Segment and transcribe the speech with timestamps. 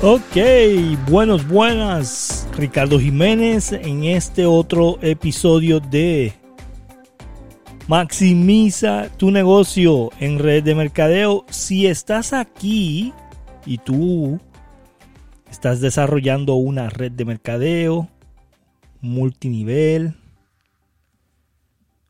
[0.00, 0.36] Ok,
[1.08, 2.48] buenos, buenas.
[2.56, 6.32] Ricardo Jiménez en este otro episodio de
[7.88, 11.44] Maximiza tu negocio en red de mercadeo.
[11.50, 13.12] Si estás aquí
[13.66, 14.38] y tú
[15.50, 18.08] estás desarrollando una red de mercadeo
[19.00, 20.14] multinivel,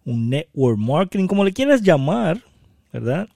[0.05, 2.43] un network marketing, como le quieras llamar,
[2.93, 3.31] ¿verdad?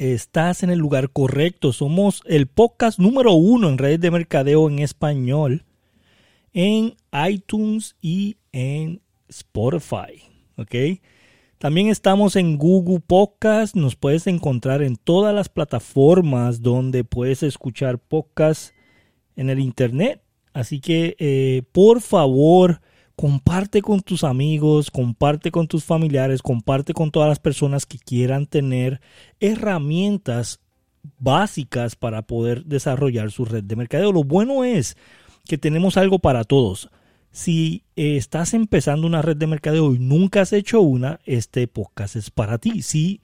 [0.00, 1.74] Estás en el lugar correcto.
[1.74, 5.66] Somos el podcast número uno en redes de mercadeo en español
[6.54, 6.96] en
[7.28, 10.22] iTunes y en Spotify.
[10.56, 11.02] ¿Ok?
[11.58, 13.76] También estamos en Google Podcast.
[13.76, 18.72] Nos puedes encontrar en todas las plataformas donde puedes escuchar podcasts
[19.36, 20.22] en el Internet.
[20.54, 22.80] Así que, eh, por favor,
[23.20, 28.46] comparte con tus amigos, comparte con tus familiares, comparte con todas las personas que quieran
[28.46, 29.02] tener
[29.40, 30.58] herramientas
[31.18, 34.10] básicas para poder desarrollar su red de mercadeo.
[34.10, 34.96] Lo bueno es
[35.44, 36.88] que tenemos algo para todos.
[37.30, 42.16] Si eh, estás empezando una red de mercadeo y nunca has hecho una, este podcast
[42.16, 42.80] es para ti.
[42.80, 43.20] Si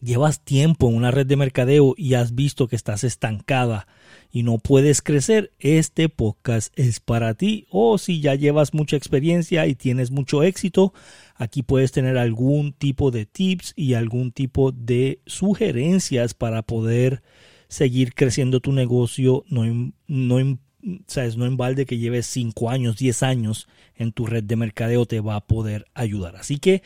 [0.00, 3.86] llevas tiempo en una red de mercadeo y has visto que estás estancada
[4.30, 7.66] y no puedes crecer, este podcast es para ti.
[7.70, 10.92] O si ya llevas mucha experiencia y tienes mucho éxito,
[11.34, 17.22] aquí puedes tener algún tipo de tips y algún tipo de sugerencias para poder
[17.68, 19.44] seguir creciendo tu negocio.
[19.48, 20.58] No, no,
[21.06, 25.06] sabes, no en balde que lleves 5 años, 10 años en tu red de mercadeo
[25.06, 26.36] te va a poder ayudar.
[26.36, 26.82] Así que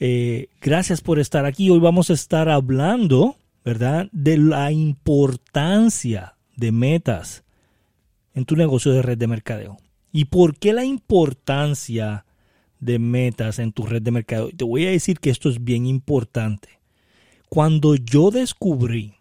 [0.00, 1.70] eh, gracias por estar aquí.
[1.70, 7.44] Hoy vamos a estar hablando, ¿verdad?, de la importancia de metas
[8.34, 9.76] en tu negocio de red de mercadeo.
[10.10, 12.24] ¿Y por qué la importancia
[12.80, 14.50] de metas en tu red de mercadeo?
[14.56, 16.80] Te voy a decir que esto es bien importante.
[17.48, 19.14] Cuando yo descubrí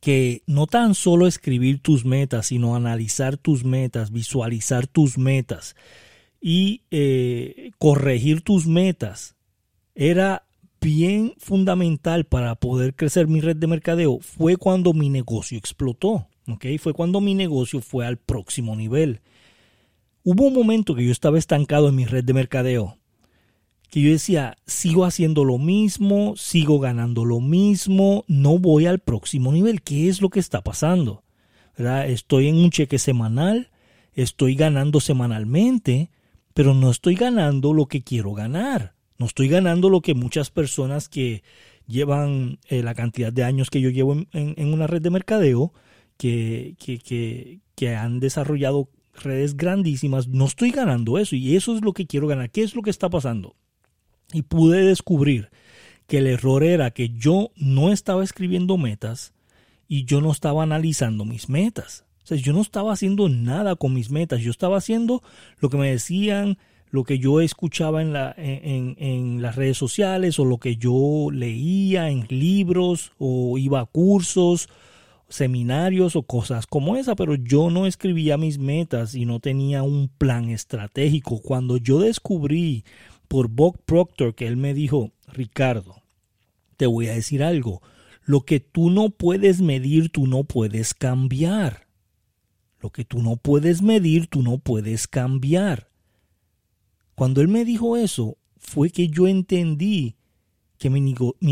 [0.00, 5.74] que no tan solo escribir tus metas, sino analizar tus metas, visualizar tus metas
[6.40, 9.35] y eh, corregir tus metas
[9.96, 10.44] era
[10.80, 16.28] bien fundamental para poder crecer mi red de mercadeo fue cuando mi negocio explotó.
[16.46, 16.78] ¿okay?
[16.78, 19.20] Fue cuando mi negocio fue al próximo nivel.
[20.22, 22.98] Hubo un momento que yo estaba estancado en mi red de mercadeo.
[23.90, 29.52] Que yo decía, sigo haciendo lo mismo, sigo ganando lo mismo, no voy al próximo
[29.52, 29.82] nivel.
[29.82, 31.22] ¿Qué es lo que está pasando?
[31.76, 33.70] Estoy en un cheque semanal,
[34.14, 36.10] estoy ganando semanalmente,
[36.52, 38.95] pero no estoy ganando lo que quiero ganar.
[39.18, 41.42] No estoy ganando lo que muchas personas que
[41.86, 45.72] llevan eh, la cantidad de años que yo llevo en, una red de mercadeo,
[46.16, 51.92] que, que, que, han desarrollado redes grandísimas, no estoy ganando eso y eso es lo
[51.92, 52.50] que quiero ganar.
[52.50, 53.54] ¿Qué es lo que está pasando?
[54.32, 55.50] Y pude descubrir
[56.06, 59.32] que el error era que yo no estaba escribiendo metas
[59.88, 62.04] y yo no estaba analizando mis metas.
[62.24, 65.22] O sea, yo no estaba haciendo nada con mis metas, yo estaba haciendo
[65.58, 66.58] lo que me decían
[66.90, 72.10] lo que yo escuchaba en, la, en, las redes sociales o lo que yo leía
[72.10, 74.68] en libros o iba a cursos,
[75.28, 80.08] seminarios o cosas como esa, pero yo no escribía mis metas y no tenía un
[80.08, 81.40] plan estratégico.
[81.40, 82.84] Cuando yo descubrí
[83.28, 86.02] por Bob Proctor que él me dijo, Ricardo,
[86.76, 87.82] te voy a decir algo,
[88.24, 91.86] lo que tú no puedes medir, tú no puedes cambiar.
[92.80, 95.88] Lo que tú no puedes medir, tú no puedes cambiar.
[97.16, 100.16] Cuando él me dijo eso, fue que yo entendí
[100.76, 101.00] que mi,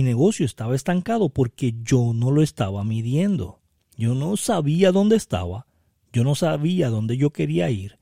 [0.03, 3.61] negocio estaba estancado porque yo no lo estaba midiendo.
[3.97, 5.67] Yo no sabía dónde estaba,
[6.13, 7.99] yo no sabía dónde yo quería ir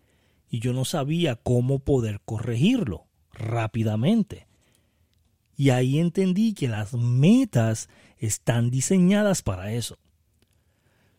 [0.50, 4.48] y yo no sabía cómo poder corregirlo rápidamente.
[5.56, 9.98] Y ahí entendí que las metas están diseñadas para eso.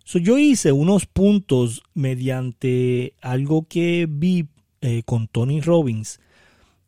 [0.03, 4.49] yo hice unos puntos mediante algo que vi
[4.81, 6.19] eh, con Tony Robbins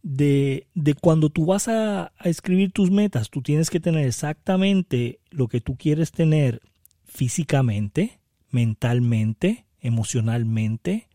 [0.06, 0.68] de,
[1.02, 5.62] cuando tú vas a, a, escribir tus metas, tú tienes que tener exactamente lo que
[5.62, 6.62] tú quieres tener
[7.06, 8.20] físicamente,
[8.52, 11.08] mentalmente, emocionalmente,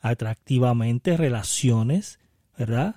[0.00, 2.18] atractivamente, relaciones,
[2.56, 2.96] ¿verdad?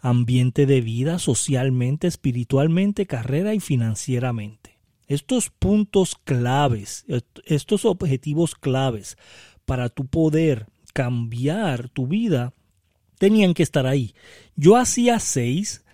[0.00, 4.76] Ambiente de vida, socialmente, espiritualmente, carrera y financieramente.
[5.06, 7.06] Estos puntos claves,
[7.44, 9.18] estos objetivos claves
[9.66, 12.54] para tu poder cambiar tu vida
[13.18, 14.14] tenían que estar ahí.
[14.56, 15.84] Yo hacía seis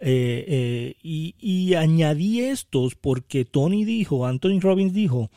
[0.00, 5.30] eh, eh, y, añadí estos porque Tony dijo, Anthony Robbins dijo,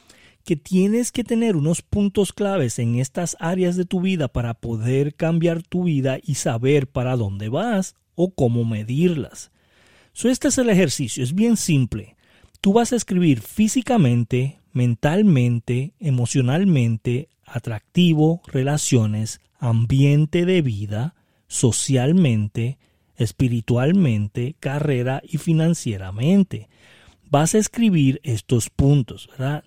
[0.43, 5.15] que tienes que tener unos puntos claves en estas áreas de tu vida para poder
[5.15, 9.51] cambiar tu vida y saber para dónde vas o cómo medirlas.
[10.13, 12.15] So, este es el ejercicio, es bien simple.
[12.59, 21.15] Tú vas a escribir físicamente, mentalmente, emocionalmente, atractivo, relaciones, ambiente de vida,
[21.47, 22.77] socialmente,
[23.15, 26.69] espiritualmente, carrera y financieramente.
[27.29, 29.63] Vas a escribir estos puntos, ¿verdad?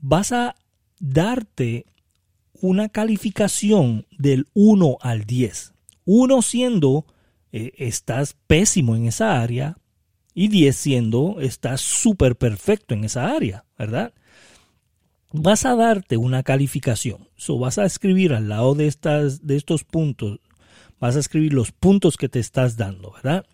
[0.00, 0.56] Vas a
[1.00, 1.86] darte
[2.60, 5.74] una calificación del 1 al 10.
[6.06, 7.06] 1 siendo
[7.52, 9.76] eh, estás pésimo en esa área
[10.34, 14.12] y 10 siendo estás súper perfecto en esa área, ¿verdad?
[15.32, 17.28] Vas a darte una calificación.
[17.36, 20.40] So, vas a escribir al lado de, estas, de estos puntos,
[21.04, 23.44] vas a escribir los puntos que te estás dando, ¿verdad?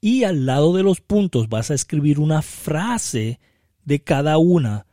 [0.00, 3.40] Y al lado de los puntos vas a escribir una frase
[3.84, 4.86] de cada una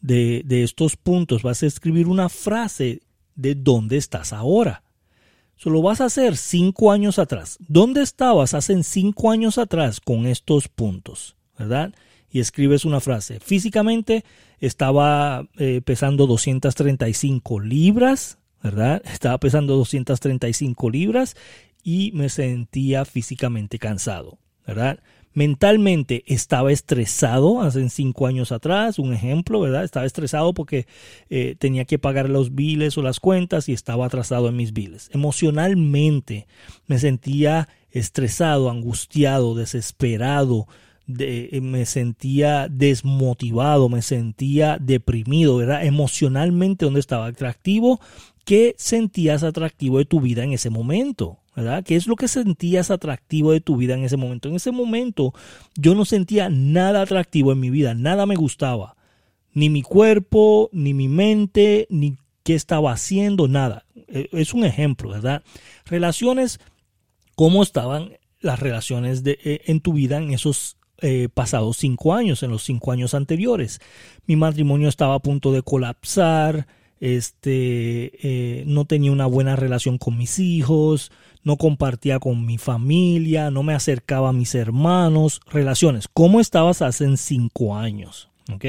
[0.00, 1.42] de, estos puntos.
[1.42, 3.02] Vas a escribir una frase
[3.34, 4.82] de dónde estás ahora.
[5.56, 7.58] Solo vas a hacer cinco años atrás.
[7.68, 11.36] ¿Dónde estabas hace cinco años atrás con estos puntos?
[11.58, 11.92] ¿Verdad?
[12.30, 13.40] Y escribes una frase.
[13.40, 14.24] Físicamente
[14.58, 19.02] estaba eh, pesando 235 libras, ¿verdad?
[19.04, 21.36] Estaba pesando 235 libras
[21.84, 24.98] y me sentía físicamente cansado, ¿verdad?
[25.36, 29.84] mentalmente estaba estresado hace cinco años atrás, un ejemplo, ¿verdad?
[29.84, 30.86] Estaba estresado porque
[31.28, 35.10] eh, tenía que pagar los biles o las cuentas y estaba atrasado en mis biles.
[35.12, 36.46] Emocionalmente
[36.86, 40.68] me sentía estresado, angustiado, desesperado,
[41.18, 45.84] eh, me sentía desmotivado, me sentía deprimido, ¿verdad?
[45.84, 48.00] Emocionalmente, ¿dónde estaba atractivo?
[48.46, 51.40] ¿Qué sentías atractivo de tu vida en ese momento?
[51.56, 51.82] ¿verdad?
[51.82, 54.48] ¿Qué es lo que sentías atractivo de tu vida en ese momento?
[54.48, 55.32] En ese momento
[55.74, 58.96] yo no sentía nada atractivo en mi vida, nada me gustaba.
[59.54, 63.86] Ni mi cuerpo, ni mi mente, ni qué estaba haciendo, nada.
[64.06, 65.42] E, es un ejemplo, ¿verdad?
[65.86, 66.60] Relaciones,
[67.34, 72.42] ¿cómo estaban las relaciones de, e, en tu vida en esos eh, pasados cinco años,
[72.42, 73.80] en los cinco años anteriores?
[74.26, 76.66] Mi matrimonio estaba a punto de colapsar,
[77.00, 81.12] este, eh, no tenía una buena relación con mis hijos,
[81.42, 86.08] no compartía con mi familia, no me acercaba a mis hermanos, relaciones.
[86.12, 88.28] ¿Cómo estabas hace cinco años?
[88.52, 88.64] ¿Ok?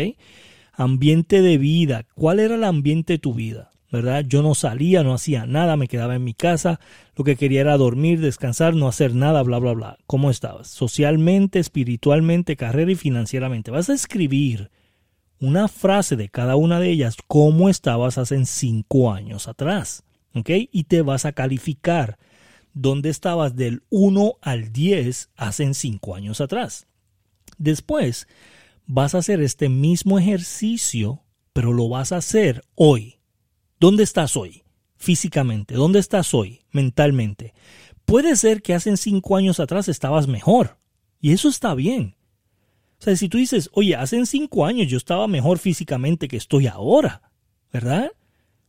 [0.73, 2.05] Ambiente de vida.
[2.13, 3.71] ¿Cuál era el ambiente de tu vida?
[3.89, 4.25] ¿Verdad?
[4.27, 6.81] Yo no salía, no hacía nada, me quedaba en mi casa,
[7.15, 9.97] lo que quería era dormir, descansar, no hacer nada, bla, bla, bla.
[10.05, 10.67] ¿Cómo estabas?
[10.67, 13.71] Socialmente, espiritualmente, carrera y financieramente.
[13.71, 14.69] Vas a escribir
[15.39, 20.03] una frase de cada una de ellas, cómo estabas hace cinco años atrás.
[20.33, 20.49] ¿Ok?
[20.71, 22.17] Y te vas a calificar
[22.81, 26.85] dónde estabas del 1 al 10 hace 5 años atrás.
[27.57, 28.27] Después,
[28.85, 31.23] vas a hacer este mismo ejercicio,
[31.53, 33.19] pero lo vas a hacer hoy.
[33.79, 34.63] ¿Dónde estás hoy?
[34.95, 35.75] Físicamente.
[35.75, 36.61] ¿Dónde estás hoy?
[36.71, 37.53] Mentalmente.
[38.05, 40.77] Puede ser que hace 5 años atrás estabas mejor.
[41.19, 42.16] Y eso está bien.
[42.99, 46.67] O sea, si tú dices, oye, hace 5 años yo estaba mejor físicamente que estoy
[46.67, 47.21] ahora,
[47.71, 48.11] ¿verdad?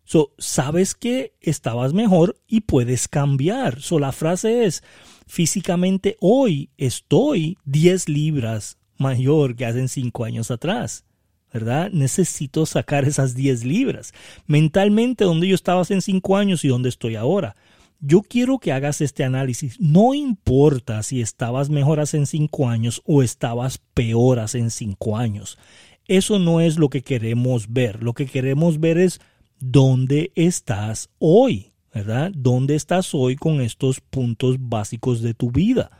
[0.05, 3.81] So, sabes que estabas mejor y puedes cambiar.
[3.81, 4.83] So, la frase es,
[5.27, 11.05] físicamente hoy estoy 10 libras mayor que hace 5 años atrás.
[11.51, 11.91] ¿Verdad?
[11.91, 14.13] Necesito sacar esas 10 libras.
[14.47, 17.57] Mentalmente, donde yo estaba hace 5 años y donde estoy ahora.
[18.01, 19.81] Yo quiero que hagas este análisis.
[19.81, 25.59] No importa si estabas mejor hace 5 años o estabas peor hace 5 años.
[26.07, 28.03] Eso no es lo que queremos ver.
[28.03, 29.21] Lo que queremos ver es
[29.59, 32.31] dónde estás hoy, ¿verdad?
[32.35, 35.91] ¿Dónde estás hoy con estos puntos básicos de tu vida?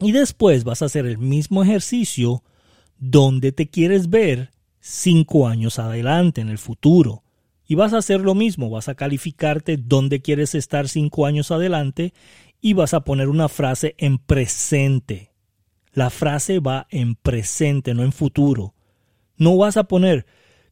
[0.00, 2.42] Y después vas a hacer el mismo ejercicio
[2.98, 4.50] donde te quieres ver
[4.80, 7.22] cinco años adelante en el futuro.
[7.68, 12.14] Y vas a hacer lo mismo, vas a calificarte dónde quieres estar cinco años adelante
[12.60, 15.30] y vas a poner una frase en presente.
[15.92, 18.74] La frase va en presente, no en futuro.
[19.36, 20.26] No vas a poner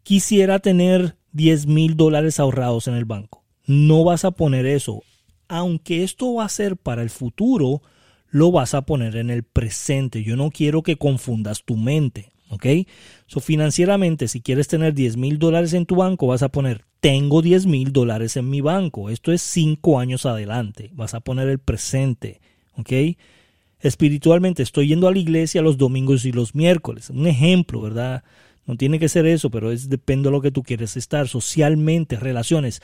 [0.06, 3.44] quisiera tener 10 mil dólares ahorrados en el banco.
[3.66, 5.02] No vas a poner eso.
[5.48, 7.82] Aunque esto va a ser para el futuro,
[8.28, 10.22] lo vas a poner en el presente.
[10.22, 12.32] Yo no quiero que confundas tu mente.
[12.50, 12.66] ¿Ok?
[13.26, 17.42] So, financieramente, si quieres tener 10 mil dólares en tu banco, vas a poner tengo
[17.42, 19.10] 10 mil dólares en mi banco.
[19.10, 20.90] Esto es cinco años adelante.
[20.94, 22.40] Vas a poner el presente.
[22.76, 22.92] ¿Ok?
[23.80, 27.10] Espiritualmente, estoy yendo a la iglesia los domingos y los miércoles.
[27.10, 28.24] Un ejemplo, ¿verdad?
[28.66, 31.28] No tiene que ser eso, pero es depende de lo que tú quieres estar.
[31.28, 32.82] Socialmente, relaciones.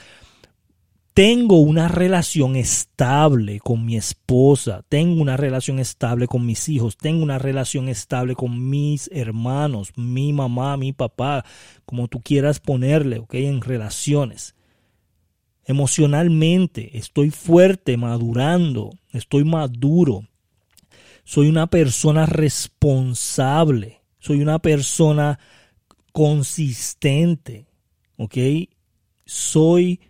[1.15, 7.23] Tengo una relación estable con mi esposa, tengo una relación estable con mis hijos, tengo
[7.23, 11.45] una relación estable con mis hermanos, mi mamá, mi papá,
[11.85, 13.35] como tú quieras ponerle, ¿ok?
[13.35, 14.55] En relaciones.
[15.67, 20.27] Emocionalmente, estoy fuerte, madurando, estoy maduro.
[21.25, 25.39] Soy una persona responsable, soy una persona
[26.11, 27.67] consistente,
[28.17, 28.39] ¿ok?
[29.27, 30.01] Soy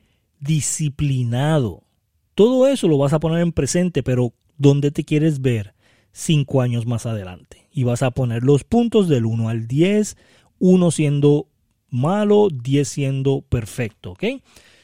[0.42, 1.84] disciplinado.
[2.34, 5.74] Todo eso lo vas a poner en presente, pero ¿dónde te quieres ver
[6.12, 7.68] cinco años más adelante?
[7.72, 10.16] Y vas a poner los puntos del 1 al 10,
[10.58, 11.46] 1 siendo
[11.88, 14.24] malo, 10 siendo perfecto, ¿ok?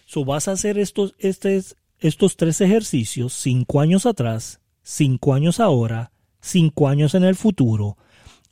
[0.07, 6.12] So vas a hacer estos, estos, estos tres ejercicios cinco años atrás, cinco años ahora,
[6.41, 7.97] cinco años en el futuro,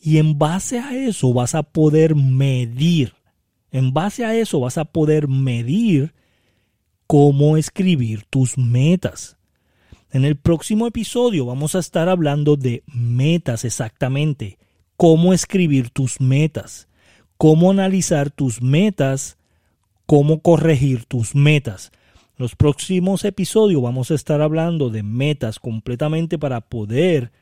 [0.01, 3.15] y en base a eso vas a poder medir,
[3.71, 6.15] en base a eso vas a poder medir
[7.07, 9.37] cómo escribir tus metas.
[10.11, 14.59] En el próximo episodio vamos a estar hablando de metas exactamente,
[14.97, 16.89] cómo escribir tus metas,
[17.37, 19.37] cómo analizar tus metas,
[20.07, 21.93] cómo corregir tus metas.
[22.37, 27.33] Los próximos episodios vamos a estar hablando de metas completamente para poder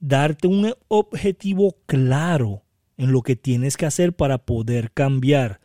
[0.00, 2.62] darte un objetivo claro
[2.96, 5.60] en lo que tienes que hacer para poder cambiar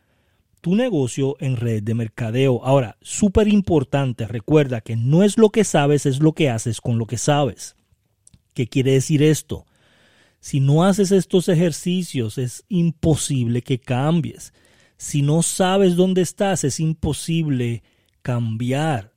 [0.61, 2.63] tu negocio en red de mercadeo.
[2.63, 6.97] Ahora, súper importante, recuerda que no es lo que sabes, es lo que haces con
[6.97, 7.75] lo que sabes.
[8.53, 9.65] ¿Qué quiere decir esto?
[10.39, 14.53] Si no haces estos ejercicios, es imposible que cambies.
[14.97, 17.83] Si no sabes dónde estás, es imposible
[18.21, 19.13] cambiar.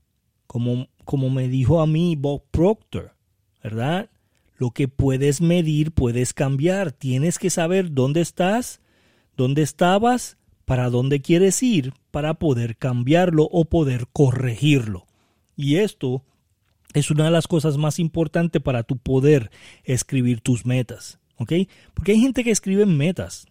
[0.46, 3.14] Como, como me dijo a mí Bob Proctor,
[3.62, 4.10] ¿verdad?
[4.56, 6.92] Lo que puedes medir, puedes cambiar.
[6.92, 8.80] Tienes que saber dónde estás,
[9.36, 15.06] dónde estabas, para dónde quieres ir para poder cambiarlo o poder corregirlo.
[15.56, 16.22] Y esto
[16.94, 19.50] es una de las cosas más importantes para tu poder
[19.84, 21.18] escribir tus metas.
[21.36, 21.52] ¿Ok?
[21.94, 23.46] Porque hay gente que escribe metas,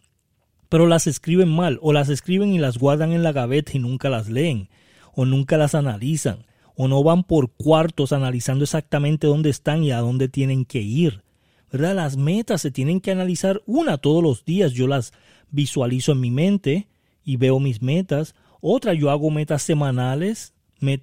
[0.70, 4.10] pero las escriben mal, o las escriben y las guardan en la gaveta y nunca
[4.10, 4.70] las leen,
[5.14, 10.00] o nunca las analizan, o no van por cuartos analizando exactamente dónde están y a
[10.00, 11.24] dónde tienen que ir.
[11.72, 11.96] ¿Verdad?
[11.96, 14.74] Las metas se tienen que analizar una todos los días.
[14.74, 15.12] Yo las
[15.50, 16.88] visualizo en mi mente,
[17.24, 18.36] y veo mis metas.
[18.62, 20.54] Otra, yo hago metas semanales,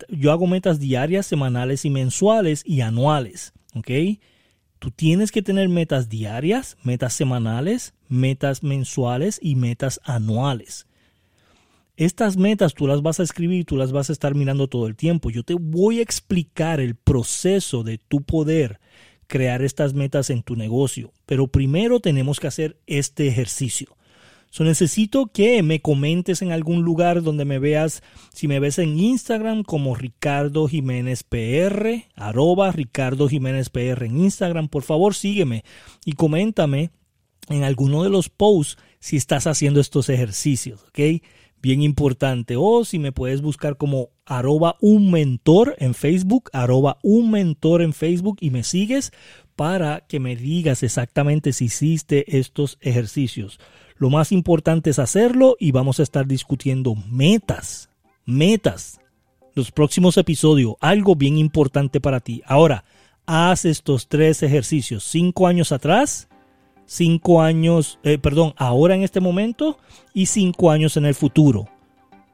[0.09, 3.53] yo hago metas diarias, semanales y mensuales y anuales.
[3.75, 3.91] ¿Ok?
[4.79, 10.87] Tú tienes que tener metas diarias, metas semanales, metas mensuales y metas anuales.
[11.97, 14.97] Estas metas tú las vas a escribir, tú las vas a estar mirando todo el
[14.97, 15.29] tiempo.
[15.29, 18.81] Yo te voy a explicar el proceso de tu poder
[19.27, 21.13] crear estas metas en tu negocio.
[21.27, 23.99] Pero primero tenemos que hacer este ejercicio.
[24.51, 28.03] So, necesito que me comentes en algún lugar donde me veas,
[28.35, 34.69] si me ves en Instagram como Ricardo Jiménez PR, arroba Ricardo Jiménez PR en Instagram,
[34.69, 35.65] por favor sígueme
[36.05, 36.91] y coméntame
[37.49, 41.23] en alguno de los posts si estás haciendo estos ejercicios, ¿ok?
[41.63, 42.57] Bien importante.
[42.57, 47.93] O si me puedes buscar como arroba un mentor en Facebook, arroba un mentor en
[47.93, 49.13] Facebook y me sigues
[49.57, 53.61] para que me digas exactamente si hiciste estos ejercicios.
[54.01, 57.91] Lo más importante es hacerlo y vamos a estar discutiendo metas,
[58.25, 58.99] metas.
[59.55, 62.41] Los próximos episodios, algo bien importante para ti.
[62.47, 62.85] Ahora,
[63.27, 65.05] haz estos tres ejercicios.
[65.05, 66.29] Cinco años atrás,
[66.87, 69.77] cinco años, eh, perdón, ahora en este momento
[70.15, 71.69] y cinco años en el futuro.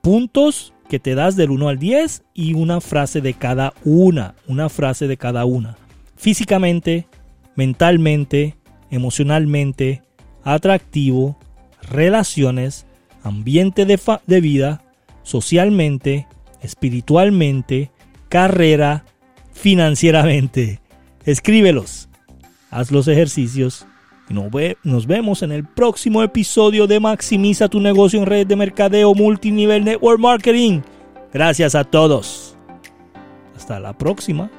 [0.03, 4.69] Puntos que te das del 1 al 10 y una frase de cada una, una
[4.69, 5.77] frase de cada una.
[6.15, 7.09] Físicamente,
[7.57, 8.55] mentalmente,
[8.89, 10.05] emocionalmente,
[10.45, 11.37] atractivo,
[11.89, 12.87] relaciones,
[13.23, 14.83] ambiente de, de vida,
[15.23, 16.27] socialmente,
[16.61, 17.91] espiritualmente,
[18.29, 19.05] carrera,
[19.53, 20.81] financieramente.
[21.25, 22.09] Escríbelos,
[22.71, 23.87] haz los ejercicios
[24.29, 29.15] y nos, vemos en el próximo episodio de Maximiza tu negocio en red de mercadeo
[29.15, 30.81] multinivel network marketing.
[31.33, 32.57] Gracias a todos.
[33.57, 34.51] Hasta la próxima.